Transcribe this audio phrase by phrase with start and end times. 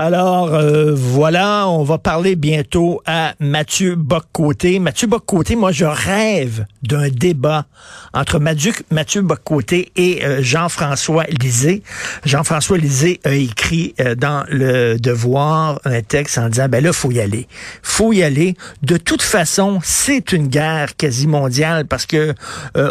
[0.00, 4.78] Alors euh, voilà, on va parler bientôt à Mathieu Boccoté.
[4.78, 7.66] Mathieu Boccoté, moi je rêve d'un débat
[8.14, 11.82] entre Mathieu, Mathieu Boccoté et euh, Jean-François Lisée.
[12.24, 17.10] Jean-François Lisée a écrit euh, dans le Devoir un texte en disant ben là faut
[17.10, 17.48] y aller,
[17.82, 18.54] faut y aller.
[18.82, 22.34] De toute façon, c'est une guerre quasi mondiale parce que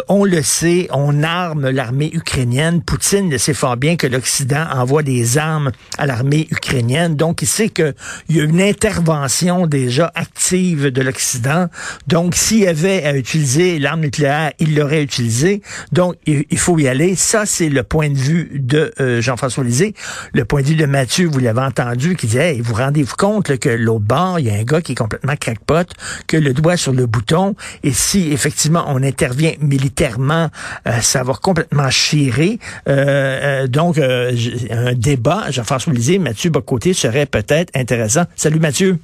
[0.08, 2.82] on le sait, on arme l'armée ukrainienne.
[2.82, 7.46] Poutine le sait fort bien que l'Occident envoie des armes à l'armée ukrainienne donc, il
[7.46, 7.94] sait qu'il
[8.30, 11.68] y a une intervention déjà active de l'Occident.
[12.06, 15.62] Donc, s'il avait à utiliser l'arme nucléaire, il l'aurait utilisée.
[15.92, 17.14] Donc, il, faut y aller.
[17.14, 19.94] Ça, c'est le point de vue de euh, Jean-François Lisée.
[20.32, 23.56] Le point de vue de Mathieu, vous l'avez entendu, qui disait, hey, vous rendez-vous compte
[23.58, 25.86] que l'autre bord, il y a un gars qui est complètement crackpot,
[26.26, 30.48] que le doigt sur le bouton, et si effectivement on intervient militairement,
[30.86, 32.58] euh, ça va complètement chirer.
[32.88, 38.24] Euh, donc, un débat, Jean-François Lisée, Mathieu Bocoté, serait peut-être intéressant.
[38.36, 38.98] Salut Mathieu.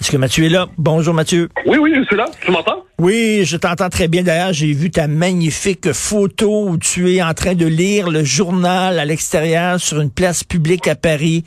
[0.00, 0.68] Est-ce que Mathieu est là?
[0.78, 1.48] Bonjour Mathieu.
[1.66, 2.26] Oui, oui, je suis là.
[2.40, 2.84] Tu m'entends?
[2.96, 4.22] Oui, je t'entends très bien.
[4.22, 9.00] D'ailleurs, j'ai vu ta magnifique photo où tu es en train de lire le journal
[9.00, 11.42] à l'extérieur sur une place publique à Paris.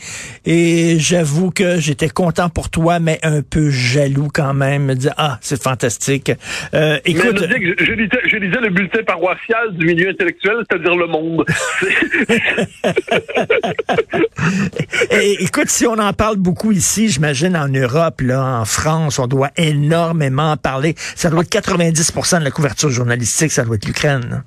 [0.45, 4.87] Et j'avoue que j'étais content pour toi, mais un peu jaloux quand même.
[4.87, 6.33] Me dire, ah, c'est fantastique.
[6.73, 7.37] Euh, écoute.
[7.39, 11.45] je, lisais, le bulletin paroissial du milieu intellectuel, c'est-à-dire Le Monde.
[15.11, 19.27] et, écoute, si on en parle beaucoup ici, j'imagine en Europe, là, en France, on
[19.27, 20.93] doit énormément en parler.
[21.15, 24.43] Ça 90% de la couverture journalistique, ça doit être l'Ukraine.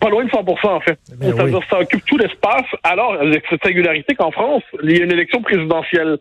[0.00, 0.98] Pas loin de 100% en fait.
[1.16, 1.34] Ben
[1.68, 2.66] ça occupe tout l'espace.
[2.84, 6.18] Alors, avec cette singularité qu'en France, il y a une élection présidentielle.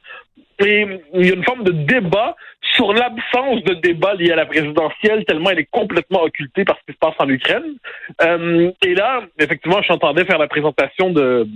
[0.61, 2.35] Et il y a une forme de débat
[2.75, 6.81] sur l'absence de débat lié à la présidentielle, tellement elle est complètement occultée par ce
[6.85, 7.75] qui se passe en Ukraine.
[8.21, 11.47] Euh, et là, effectivement, j'entendais faire la présentation de,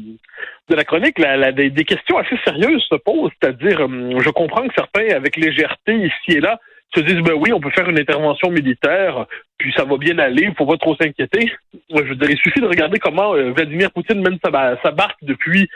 [0.69, 4.73] de la chronique, la, des, questions assez sérieuses se posent, c'est-à-dire, euh, je comprends que
[4.73, 6.59] certains, avec légèreté ici et là,
[6.95, 9.25] se disent ben oui, on peut faire une intervention militaire,
[9.57, 11.51] puis ça va bien aller, il faut pas trop s'inquiéter.
[11.89, 15.69] Je veux dire, il suffit de regarder comment euh, Vladimir Poutine mène sa, barque depuis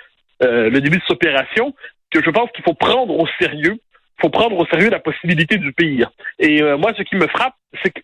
[0.44, 1.74] euh, le début de cette opération,
[2.12, 3.78] que je pense qu'il faut prendre au sérieux.
[4.20, 6.10] Faut prendre au sérieux la possibilité du pire.
[6.40, 8.02] Et euh, moi, ce qui me frappe, c'est que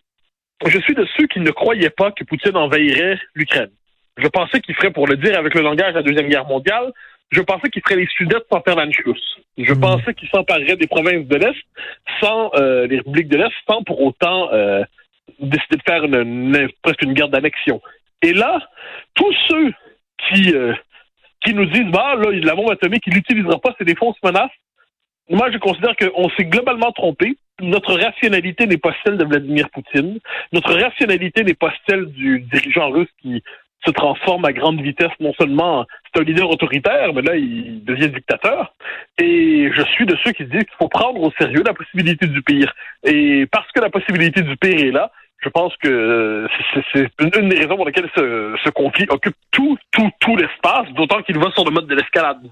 [0.67, 3.71] je suis de ceux qui ne croyaient pas que Poutine envahirait l'Ukraine.
[4.17, 6.91] Je pensais qu'il ferait, pour le dire avec le langage de la Deuxième Guerre mondiale,
[7.33, 9.21] je pensais qu'il ferait les Sudètes sans faire l'Anschluss.
[9.57, 9.79] Je hmm.
[9.79, 11.55] pensais qu'il s'emparerait des provinces de l'Est
[12.21, 14.83] sans euh, les républiques de l'Est, sans pour autant euh,
[15.39, 17.81] décider de faire une, presque une guerre d'annexion.
[18.21, 18.59] Et là,
[19.15, 19.73] tous ceux
[20.27, 20.73] qui euh,
[21.43, 24.51] qui nous disent bah là, la bombe atomique, il l'utilisera pas, c'est des fausses menaces.
[25.29, 27.37] Moi, je considère qu'on s'est globalement trompé.
[27.61, 30.19] Notre rationalité n'est pas celle de Vladimir Poutine.
[30.51, 33.43] Notre rationalité n'est pas celle du dirigeant russe qui
[33.85, 35.11] se transforme à grande vitesse.
[35.19, 38.73] Non seulement c'est un leader autoritaire, mais là, il devient dictateur.
[39.17, 42.41] Et je suis de ceux qui disent qu'il faut prendre au sérieux la possibilité du
[42.41, 42.73] pire.
[43.03, 45.11] Et parce que la possibilité du pire est là,
[45.43, 46.47] je pense que
[46.93, 51.21] c'est une des raisons pour lesquelles ce, ce conflit occupe tout, tout, tout l'espace, d'autant
[51.21, 52.49] qu'il va sur le mode de l'escalade.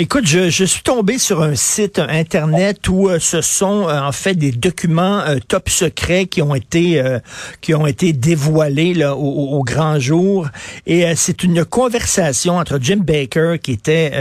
[0.00, 4.12] Écoute, je, je, suis tombé sur un site internet où euh, ce sont euh, en
[4.12, 7.02] fait des documents euh, top secrets qui ont été
[7.60, 10.46] qui ont été dévoilés là, au, grand jour.
[10.86, 14.12] Et c'est une conversation entre Jim Baker qui était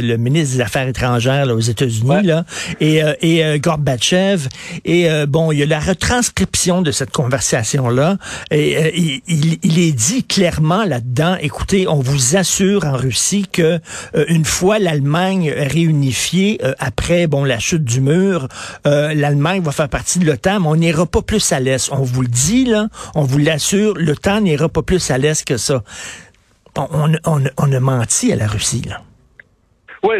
[0.00, 2.44] le ministre des Affaires étrangères là, aux États-Unis là
[2.80, 4.48] et et Gorbatchev.
[4.84, 8.16] Et bon il y a la retranscription de cette conversation là
[8.50, 13.80] et il, il est dit clairement là-dedans écoutez on vous assure en Russie que
[14.28, 18.48] une fois l'Allemagne réunifiée euh, après bon la chute du mur,
[18.86, 21.90] euh, l'Allemagne va faire partie de l'OTAN, mais on n'ira pas plus à l'est.
[21.92, 25.56] On vous le dit là, on vous l'assure, l'OTAN n'ira pas plus à l'est que
[25.56, 25.82] ça.
[26.76, 29.02] On, on, on a menti à la Russie là.
[30.02, 30.16] Oui,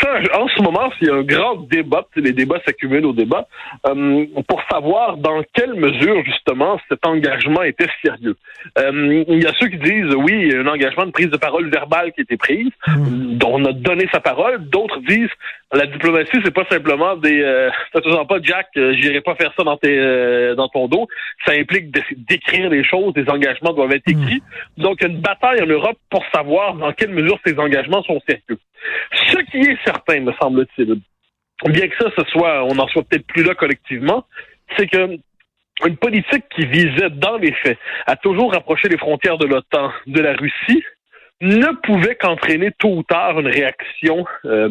[0.00, 3.46] ça, en ce moment, il y a un grand débat, les débats s'accumulent au débat,
[3.86, 8.36] euh, pour savoir dans quelle mesure, justement, cet engagement était sérieux.
[8.78, 11.30] Euh, il y a ceux qui disent, oui, il y a un engagement de prise
[11.30, 13.36] de parole verbale qui a été prise, mmh.
[13.38, 14.68] dont on a donné sa parole.
[14.68, 15.30] D'autres disent,
[15.72, 19.64] la diplomatie, c'est pas simplement des, euh, te pas, Jack, euh, j'irai pas faire ça
[19.64, 21.08] dans tes, euh, dans ton dos.
[21.44, 24.42] Ça implique d'écrire les choses, des engagements doivent être écrits.
[24.76, 24.82] Mmh.
[24.82, 28.58] Donc, une bataille en Europe pour savoir dans quelle mesure ces engagements sont sérieux.
[29.12, 31.00] Ce qui est certain, me semble-t-il,
[31.66, 34.24] bien que ça, ce soit, on n'en soit peut-être plus là collectivement,
[34.76, 35.18] c'est que
[35.86, 40.20] une politique qui visait, dans les faits, à toujours rapprocher les frontières de l'OTAN de
[40.20, 40.82] la Russie,
[41.40, 44.70] ne pouvait qu'entraîner tôt ou tard une réaction euh,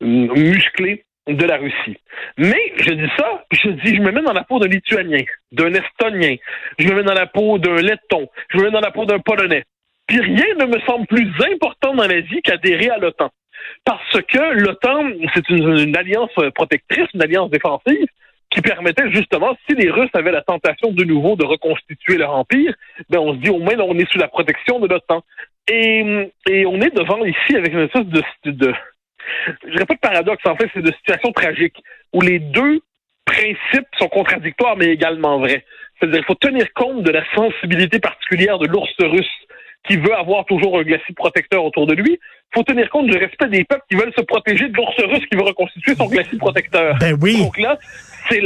[0.00, 1.98] musclée de la Russie.
[2.38, 5.72] Mais je dis ça, je dis, je me mets dans la peau d'un Lituanien, d'un
[5.74, 6.36] Estonien,
[6.78, 9.18] je me mets dans la peau d'un Letton, je me mets dans la peau d'un
[9.18, 9.64] Polonais.
[10.06, 13.30] Puis rien ne me semble plus important dans la vie qu'adhérer à l'OTAN.
[13.84, 18.06] parce que l'OTAN, c'est une, alliance protectrice, une alliance défensive
[18.50, 22.72] qui permettait justement, si les Russes avaient la tentation de nouveau de reconstituer leur empire,
[23.10, 25.24] ben on se dit au moins on est sous la protection de l'OTAN.
[25.68, 28.72] Et, et on est devant ici avec une espèce de, de
[29.64, 31.76] je dirais pas de paradoxe, en fait, c'est de situation tragique
[32.12, 32.80] où les deux
[33.24, 35.64] principes sont contradictoires mais également vrais.
[35.98, 39.26] C'est-à-dire qu'il faut tenir compte de la sensibilité particulière de l'ours russe
[39.86, 42.18] qui veut avoir toujours un glacis protecteur autour de lui.
[42.18, 45.26] Il faut tenir compte du respect des peuples qui veulent se protéger de l'ours russe
[45.30, 46.96] qui veut reconstituer son glacis protecteur.
[47.00, 47.38] Ben oui.
[47.38, 47.78] Donc là,
[48.28, 48.42] c'est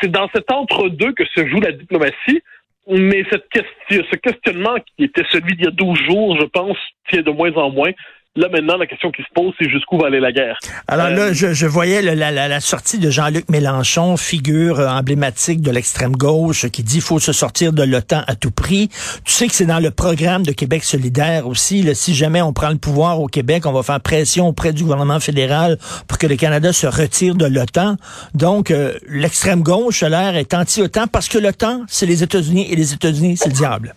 [0.00, 2.42] c'est dans cet entre-deux que se joue la diplomatie.
[2.88, 6.76] Mais cette question, ce questionnement qui était celui d'il y a 12 jours, je pense,
[7.08, 7.90] tient de moins en moins.
[8.36, 10.58] Là, maintenant, la question qui se pose, c'est jusqu'où va aller la guerre?
[10.88, 14.88] Alors là, euh, je, je voyais la, la, la, sortie de Jean-Luc Mélenchon, figure euh,
[14.88, 18.90] emblématique de l'extrême gauche, qui dit qu'il faut se sortir de l'OTAN à tout prix.
[19.24, 21.82] Tu sais que c'est dans le programme de Québec solidaire aussi.
[21.82, 24.82] Là, si jamais on prend le pouvoir au Québec, on va faire pression auprès du
[24.82, 27.96] gouvernement fédéral pour que le Canada se retire de l'OTAN.
[28.34, 32.92] Donc, euh, l'extrême gauche, l'air, est anti-OTAN parce que l'OTAN, c'est les États-Unis et les
[32.92, 33.94] États-Unis, c'est le diable.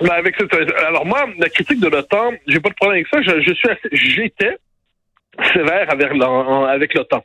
[0.00, 0.36] Avec
[0.86, 3.22] alors moi, la critique de l'OTAN, j'ai pas de problème avec ça.
[3.22, 4.58] Je, suis j'étais
[5.52, 7.24] sévère avec, avec l'OTAN.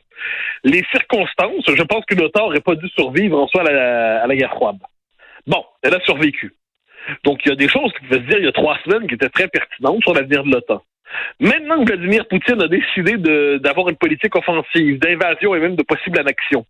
[0.64, 4.26] Les circonstances, je pense que l'OTAN aurait pas dû survivre en soi à la, à
[4.26, 4.78] la guerre froide.
[5.46, 6.54] Bon, elle a survécu.
[7.24, 9.08] Donc, il y a des choses qui pouvaient se dire il y a trois semaines
[9.08, 10.82] qui étaient très pertinentes sur l'avenir de l'OTAN.
[11.40, 13.16] Maintenant que Vladimir Poutine a décidé
[13.58, 16.66] d'avoir une politique offensive, d'invasion et même de possible annexion,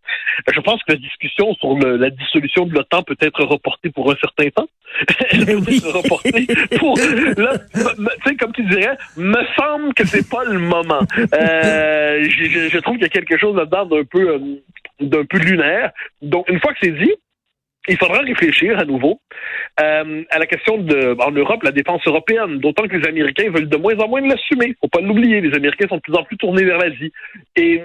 [0.52, 4.16] je pense que la discussion sur la dissolution de l'OTAN peut être reportée pour un
[4.16, 4.68] certain temps.
[5.30, 6.46] Elle peut être reportée
[6.78, 6.96] pour...
[6.98, 7.80] Là, tu
[8.26, 11.02] sais, comme tu dirais, me semble que c'est pas le moment.
[11.18, 14.38] Euh, je, trouve qu'il y a quelque chose là-dedans d'un peu, euh,
[15.00, 15.92] d'un peu lunaire.
[16.22, 17.14] Donc, une fois que c'est dit,
[17.90, 19.20] il faudra réfléchir à nouveau
[19.80, 23.68] euh, à la question de, en Europe, la défense européenne, d'autant que les Américains veulent
[23.68, 24.74] de moins en moins l'assumer.
[24.80, 27.12] faut pas l'oublier, les Américains sont de plus en plus tournés vers l'Asie.
[27.56, 27.82] Et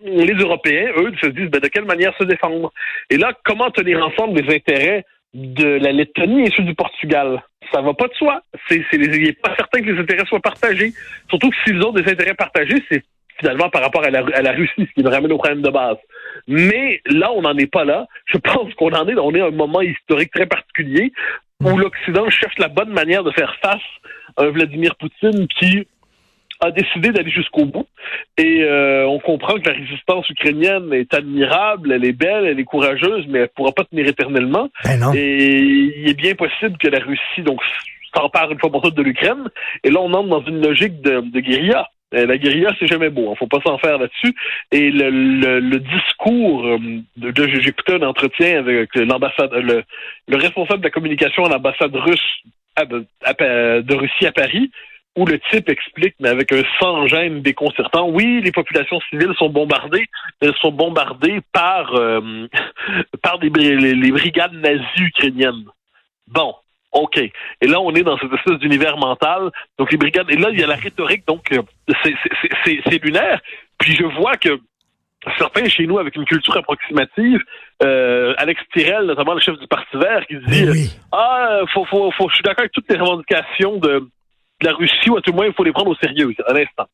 [0.00, 2.72] les Européens, eux, se disent ben, de quelle manière se défendre?
[3.10, 7.42] Et là, comment tenir ensemble les intérêts de la Lettonie et ceux du Portugal?
[7.72, 8.42] Ça va pas de soi.
[8.68, 10.92] C'est, il n'est pas certain que les intérêts soient partagés.
[11.28, 13.02] Surtout que s'ils ont des intérêts partagés, c'est
[13.38, 15.70] finalement par rapport à la, à la Russie, ce qui nous ramène au problème de
[15.70, 15.98] base.
[16.46, 18.06] Mais là, on n'en est pas là.
[18.26, 21.12] Je pense qu'on en est, on est à un moment historique très particulier
[21.62, 21.80] où mm.
[21.80, 23.82] l'Occident cherche la bonne manière de faire face
[24.36, 25.86] à un Vladimir Poutine qui
[26.60, 27.86] a décidé d'aller jusqu'au bout.
[28.38, 32.64] Et euh, on comprend que la résistance ukrainienne est admirable, elle est belle, elle est
[32.64, 34.68] courageuse, mais elle ne pourra pas tenir éternellement.
[34.84, 37.60] Ben et il est bien possible que la Russie donc
[38.14, 39.48] s'empare une fois pour toutes de l'Ukraine.
[39.84, 41.88] Et là, on entre dans une logique de, de guérilla.
[42.16, 43.30] Euh, la guérilla, c'est jamais beau.
[43.30, 44.34] Hein, faut pas s'en faire là-dessus.
[44.72, 45.10] Et le,
[45.60, 46.78] le, discours euh,
[47.16, 49.82] de, de écouté un entretien avec l'ambassade, le,
[50.28, 52.42] le, responsable de la communication à l'ambassade russe
[52.78, 54.70] de Russie à Paris,
[55.16, 60.06] où le type explique, mais avec un sans-gêne déconcertant, oui, les populations civiles sont bombardées,
[60.40, 62.46] elles sont bombardées par euh,
[63.22, 65.64] par des, les brigades nazies ukrainiennes.
[66.28, 66.54] Bon,
[66.96, 67.18] OK.
[67.18, 69.50] Et là, on est dans cette espèce d'univers mental.
[69.78, 70.30] Donc, les brigades.
[70.30, 71.26] Et là, il y a la rhétorique.
[71.26, 71.62] Donc, euh,
[72.64, 73.40] c'est lunaire.
[73.78, 74.58] Puis, je vois que
[75.38, 77.40] certains chez nous, avec une culture approximative,
[77.82, 82.28] euh, Alex Tirel, notamment le chef du Parti vert, qui dit Ah, faut, faut, faut,
[82.28, 84.08] je suis d'accord avec toutes les revendications de,
[84.60, 86.52] de la Russie, ou à tout le moins, il faut les prendre au sérieux, à
[86.52, 86.86] l'instant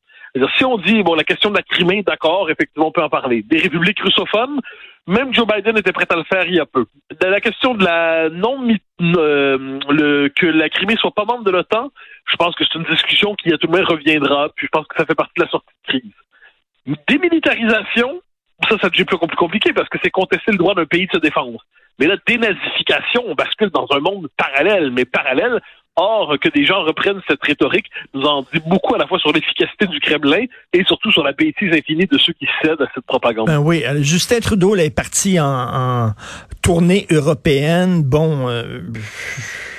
[0.56, 3.42] si on dit, bon, la question de la Crimée, d'accord, effectivement, on peut en parler.
[3.42, 4.60] Des républiques russophones,
[5.06, 6.86] même Joe Biden était prêt à le faire il y a peu.
[7.20, 8.68] La question de la non
[9.00, 11.90] euh, que la Crimée soit pas membre de l'OTAN,
[12.30, 14.86] je pense que c'est une discussion qui à tout le moins reviendra, puis je pense
[14.86, 16.96] que ça fait partie de la sortie de crise.
[17.08, 18.22] Démilitarisation,
[18.68, 21.18] ça, ça devient plus compliqué parce que c'est contester le droit d'un pays de se
[21.18, 21.64] défendre.
[21.98, 25.60] Mais la dénazification, on bascule dans un monde parallèle, mais parallèle,
[25.96, 29.30] Or, que des gens reprennent cette rhétorique nous en dit beaucoup à la fois sur
[29.30, 33.04] l'efficacité du Kremlin et surtout sur la bêtise infinie de ceux qui cèdent à cette
[33.04, 33.46] propagande.
[33.46, 36.12] Ben oui, euh, Justin Trudeau là, est parti en, en
[36.62, 38.02] tournée européenne.
[38.02, 38.80] Bon, euh,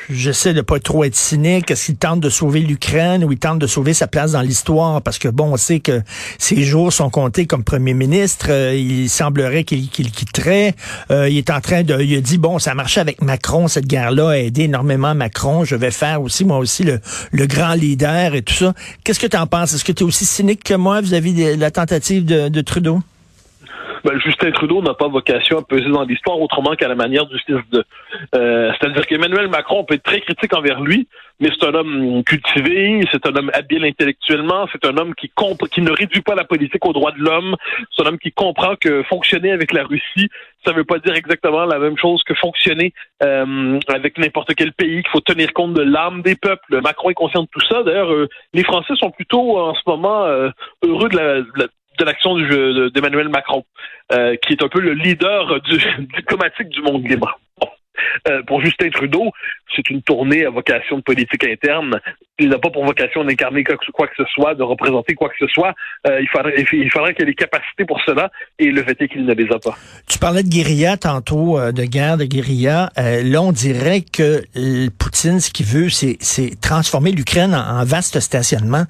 [0.10, 1.72] j'essaie de pas trop être cynique.
[1.72, 5.01] Est-ce qu'il tente de sauver l'Ukraine ou il tente de sauver sa place dans l'histoire?
[5.01, 6.01] Parce que bon, on sait que
[6.38, 8.48] ses jours sont comptés comme premier ministre.
[8.50, 10.75] Euh, il semblerait qu'il quitterait.
[11.12, 13.67] Euh, il est en train de, il a dit bon, ça a marché avec Macron
[13.67, 15.63] cette guerre-là, a aidé énormément Macron.
[15.63, 17.00] Je vais faire aussi moi aussi le,
[17.31, 18.74] le grand leader et tout ça.
[19.03, 19.74] Qu'est-ce que tu en penses?
[19.74, 23.01] Est-ce que tu es aussi cynique que moi vis-à-vis de la tentative de Trudeau?
[24.03, 27.39] Ben, Justin Trudeau n'a pas vocation à peser dans l'histoire autrement qu'à la manière du
[27.39, 27.83] fils de.
[28.36, 31.07] Euh, C'est-à-dire qu'Emmanuel Macron peut être très critique envers lui,
[31.39, 35.31] mais c'est un homme cultivé, c'est un homme habile intellectuellement, c'est un homme qui
[35.72, 37.55] qui ne réduit pas la politique aux droits de l'homme,
[37.91, 40.29] c'est un homme qui comprend que fonctionner avec la Russie,
[40.65, 42.93] ça ne veut pas dire exactement la même chose que fonctionner
[43.24, 46.81] euh, avec n'importe quel pays, qu'il faut tenir compte de l'âme des peuples.
[46.81, 47.83] Macron est conscient de tout ça.
[47.83, 50.50] D'ailleurs, euh, les Français sont plutôt en ce moment euh,
[50.83, 51.69] heureux de la, de
[52.02, 52.36] l'action
[52.90, 53.66] d'Emmanuel Macron,
[54.10, 55.78] qui est un peu le leader du,
[56.16, 57.40] diplomatique du monde libre.
[58.28, 59.32] Euh, pour Justin Trudeau,
[59.76, 62.00] c'est une tournée à vocation de politique interne.
[62.40, 65.48] Il n'a pas pour vocation d'incarner quoi que ce soit, de représenter quoi que ce
[65.48, 65.74] soit.
[66.08, 69.08] Euh, il faudrait, il faudrait qu'il ait les capacités pour cela, et le fait est
[69.08, 69.78] qu'il ne les a pas.
[70.08, 72.90] Tu parlais de guérilla tantôt, euh, de guerre, de guérilla.
[72.96, 74.42] là, on dirait que
[74.98, 76.18] Poutine, ce qu'il veut, c'est
[76.62, 78.86] transformer l'Ukraine en, vaste stationnement.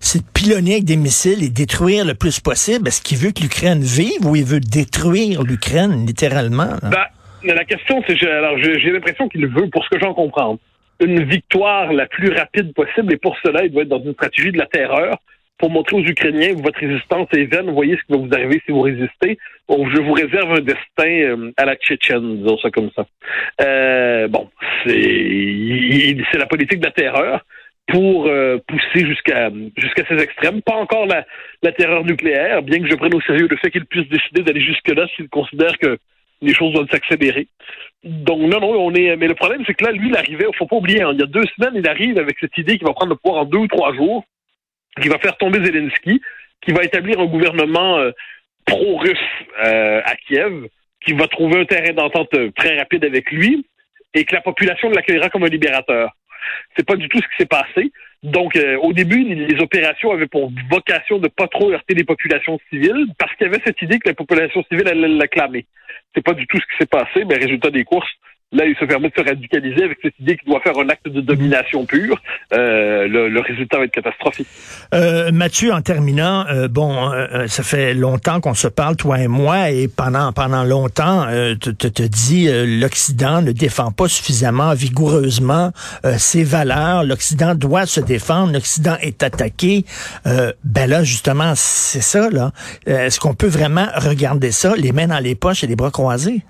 [0.00, 2.88] C'est de pilonner avec des missiles et détruire le plus possible.
[2.88, 6.70] Est-ce qu'il veut que l'Ukraine vive ou il veut détruire l'Ukraine, littéralement?
[6.82, 7.06] Ben,
[7.44, 10.58] la question, c'est, alors j'ai l'impression qu'il veut, pour ce que j'en comprends,
[11.00, 14.52] une victoire la plus rapide possible, et pour cela, il doit être dans une stratégie
[14.52, 15.18] de la terreur
[15.58, 17.70] pour montrer aux Ukrainiens que votre résistance est vaine.
[17.70, 19.38] Voyez ce qui va vous arriver si vous résistez.
[19.68, 23.06] je vous réserve un destin euh, à la Tchétchène, disons ça comme ça.
[23.60, 24.48] Euh, bon,
[24.84, 27.44] c'est c'est la politique de la terreur
[27.88, 30.62] pour euh, pousser jusqu'à jusqu'à ces extrêmes.
[30.62, 31.26] Pas encore la,
[31.62, 34.60] la terreur nucléaire, bien que je prenne au sérieux le fait qu'il puisse décider d'aller
[34.60, 35.98] jusque-là s'il considère que
[36.40, 37.48] les choses doivent s'accélérer.
[38.04, 39.16] Donc non, non, on est.
[39.16, 40.46] Mais le problème, c'est que là, lui, il arrivait.
[40.56, 41.02] Faut pas oublier.
[41.02, 43.16] Hein, il y a deux semaines, il arrive avec cette idée qu'il va prendre le
[43.16, 44.24] pouvoir en deux ou trois jours,
[45.00, 46.20] qu'il va faire tomber Zelensky,
[46.62, 48.10] qui va établir un gouvernement euh,
[48.64, 49.18] pro-russe
[49.64, 50.68] euh, à Kiev,
[51.04, 53.66] qui va trouver un terrain d'entente euh, très rapide avec lui,
[54.14, 56.10] et que la population l'accueillera comme un libérateur.
[56.76, 57.92] C'est pas du tout ce qui s'est passé.
[58.22, 63.06] Donc, au début, les opérations avaient pour vocation de pas trop heurter les populations civiles,
[63.16, 65.66] parce qu'il y avait cette idée que la population civile allait l'acclamer.
[66.14, 68.10] C'est pas du tout ce qui s'est passé, mais résultat des courses,
[68.50, 71.06] Là, il se permet de se radicaliser avec cette idée qu'il doit faire un acte
[71.06, 72.18] de domination pure.
[72.54, 74.46] Euh, le, résultat va être catastrophique.
[74.94, 79.28] Euh, Mathieu, en terminant, euh, bon, euh, ça fait longtemps qu'on se parle, toi et
[79.28, 81.26] moi, et pendant pendant longtemps,
[81.60, 82.48] tu te, te dis
[82.80, 85.72] l'Occident ne défend pas suffisamment vigoureusement
[86.16, 87.04] ses valeurs.
[87.04, 88.52] L'Occident doit se défendre.
[88.54, 89.84] L'Occident est attaqué.
[90.24, 92.30] ben là, justement, c'est ça.
[92.30, 92.52] Là,
[92.86, 96.42] est-ce qu'on peut vraiment regarder ça, les mains dans les poches et les bras croisés?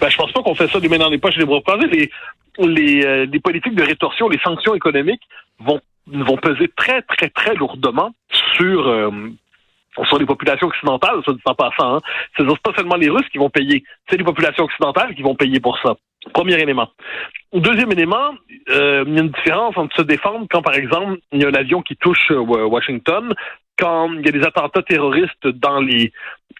[0.00, 1.86] Ben, je pense pas qu'on fait ça du mains dans les poches les bras croisés.
[1.88, 2.10] Les,
[2.58, 5.22] les, euh, les politiques de rétorsion, les sanctions économiques
[5.58, 8.12] vont, vont peser très, très, très lourdement
[8.56, 9.10] sur, euh,
[10.04, 11.96] sur les populations occidentales, ça dit en passant.
[11.96, 12.00] Hein.
[12.36, 15.60] C'est pas seulement les Russes qui vont payer, c'est les populations occidentales qui vont payer
[15.60, 15.96] pour ça.
[16.32, 16.88] Premier élément.
[17.52, 18.34] Deuxième élément,
[18.70, 21.48] euh, il y a une différence entre se défendre quand, par exemple, il y a
[21.48, 23.32] un avion qui touche euh, Washington,
[23.78, 26.12] quand il y a des attentats terroristes dans les,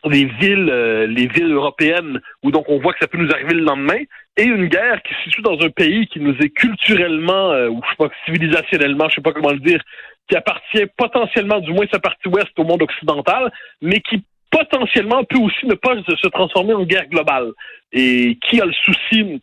[0.04, 3.54] les villes, euh, les villes européennes, où donc on voit que ça peut nous arriver
[3.54, 3.98] le lendemain,
[4.36, 7.90] et une guerre qui se situe dans un pays qui nous est culturellement, ou je
[7.90, 9.80] sais pas, civilisationnellement, je sais pas comment le dire,
[10.28, 15.38] qui appartient potentiellement, du moins sa partie ouest, au monde occidental, mais qui potentiellement peut
[15.38, 17.52] aussi ne pas se transformer en guerre globale.
[17.92, 19.40] Et qui a le souci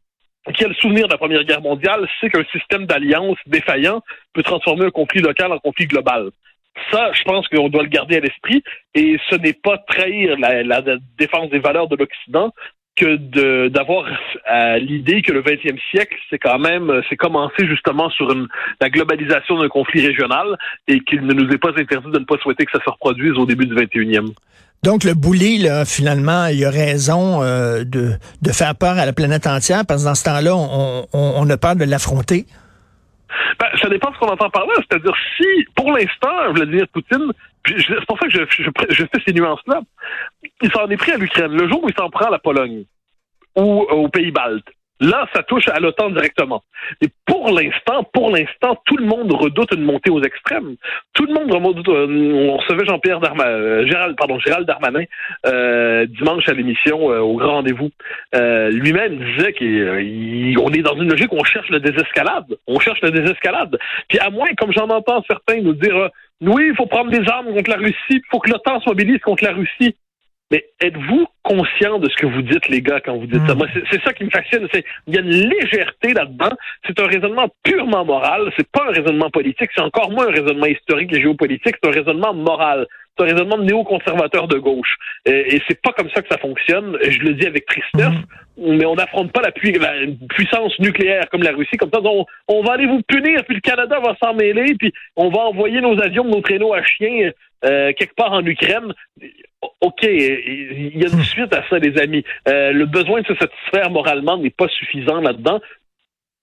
[0.51, 4.01] qui a le souvenir de la Première Guerre mondiale, c'est qu'un système d'alliance défaillant
[4.33, 6.31] peut transformer un conflit local en conflit global.
[6.91, 8.63] Ça, je pense qu'on doit le garder à l'esprit,
[8.95, 10.81] et ce n'est pas trahir la,
[11.17, 12.51] défense des valeurs de l'Occident
[12.95, 14.05] que d'avoir
[14.79, 18.27] l'idée que le 20e siècle, c'est quand même, c'est commencé justement sur
[18.79, 22.37] la globalisation d'un conflit régional et qu'il ne nous est pas interdit de ne pas
[22.37, 24.33] souhaiter que ça se reproduise au début du 21e.
[24.83, 28.11] Donc, le bouli, là, finalement, il a raison euh, de,
[28.41, 31.49] de faire peur à la planète entière, parce que dans ce temps-là, on, on, on
[31.49, 32.45] a peur de l'affronter.
[33.59, 34.73] Ben, ça dépend de ce qu'on entend par là.
[34.77, 37.31] C'est-à-dire, si, pour l'instant, Vladimir Poutine,
[37.65, 39.81] c'est pour ça que je, fais ces nuances-là,
[40.61, 41.53] il s'en est pris à l'Ukraine.
[41.53, 42.85] Le jour où il s'en prend à la Pologne
[43.55, 44.67] ou aux pays baltes,
[45.03, 46.63] Là, ça touche à l'OTAN directement.
[47.01, 50.77] Et pour l'instant, pour l'instant, tout le monde redoute une montée aux extrêmes.
[51.13, 51.89] Tout le monde redoute.
[51.89, 55.03] Euh, on recevait Jean-Pierre Darmanin, euh, Gérald, pardon, Gérald Darmanin
[55.45, 57.89] euh, dimanche à l'émission au grand rendez-vous.
[58.33, 62.55] Lui-même disait qu'on est dans une logique où on cherche la désescalade.
[62.65, 63.77] On cherche la désescalade.
[64.07, 67.53] Puis à moins, comme j'en entends certains nous dire, oui, il faut prendre des armes
[67.53, 69.95] contre la Russie, il faut que l'OTAN se mobilise contre la Russie.
[70.53, 73.55] Mais êtes-vous conscient de ce que vous dites, les gars, quand vous dites ça?
[73.55, 73.57] Hmm.
[73.57, 74.67] Moi, c'est ça qui me fascine.
[75.07, 76.51] Il y a une légèreté là-dedans.
[76.85, 78.53] C'est un raisonnement purement moral.
[78.55, 79.71] C'est pas un raisonnement politique.
[79.73, 81.77] C'est encore moins un raisonnement historique et géopolitique.
[81.81, 82.85] C'est un raisonnement moral.
[83.17, 84.95] C'est un raisonnement néoconservateur de gauche.
[85.25, 86.99] Et, et c'est pas comme ça que ça fonctionne.
[87.01, 88.13] Je le dis avec tristesse.
[88.55, 88.75] Hmm.
[88.77, 91.77] Mais on n'affronte pas la, puissance nucléaire comme la Russie.
[91.77, 94.93] Comme ça, on, on va aller vous punir, puis le Canada va s'en mêler, puis
[95.15, 97.31] on va envoyer nos avions, nos traîneaux à chiens
[97.65, 98.93] euh, quelque part en Ukraine
[99.83, 102.23] OK, il y a une suite à ça, les amis.
[102.47, 105.59] Euh, le besoin de se satisfaire moralement n'est pas suffisant là-dedans.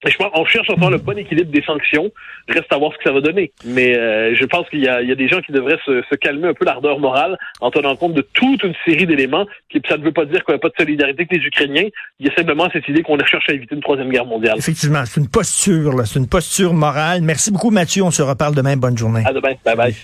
[0.06, 2.11] Je pense on cherche enfin le bon équilibre des sanctions.
[2.49, 3.52] Reste à voir ce que ça va donner.
[3.64, 6.66] Mais euh, je pense qu'il y, a, des gens qui devraient se, calmer un peu
[6.66, 9.47] l'ardeur morale en tenant compte de toute une série d'éléments.
[9.88, 11.88] Ça ne veut pas dire qu'il n'y a pas de solidarité avec les Ukrainiens.
[12.18, 14.56] Il y a simplement cette idée qu'on cherche à éviter une troisième guerre mondiale.
[14.59, 17.23] Effectivement, c'est une posture, c'est une posture morale.
[17.23, 18.02] Merci beaucoup, Mathieu.
[18.02, 18.76] On se reparle demain.
[18.76, 19.23] Bonne journée.
[19.25, 19.52] À demain.
[19.64, 19.94] Bye bye.